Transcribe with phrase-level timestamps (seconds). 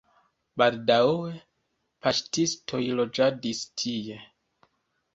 [0.61, 1.35] Baldaŭe
[2.07, 4.21] paŝtistoj loĝadis tie.